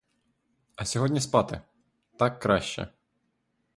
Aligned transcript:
А 0.75 0.85
сьогодні 0.85 1.21
спати— 1.21 1.61
так 2.19 2.39
краще! 2.39 2.87